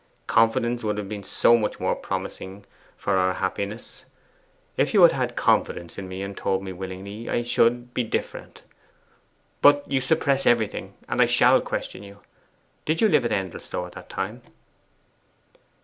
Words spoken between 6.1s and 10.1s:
and told me willingly, I should be different. But you